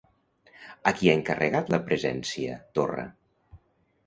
A 0.91 0.93
qui 1.01 1.11
ha 1.11 1.15
encarregat 1.19 1.69
la 1.75 1.81
presència 1.91 2.57
Torra? 2.79 3.05